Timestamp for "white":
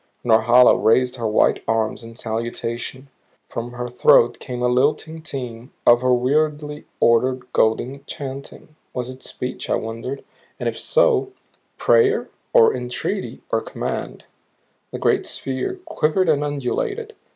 1.27-1.61